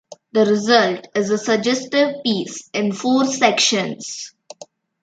The 0.31 0.45
result 0.47 1.09
is 1.13 1.29
a 1.29 1.37
suggestive 1.37 2.23
piece 2.23 2.71
in 2.73 2.91
four 2.91 3.23
sections. 3.27 4.33